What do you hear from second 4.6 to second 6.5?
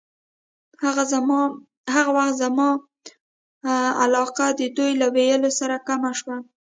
دوی له ویلو سره کمه شوه.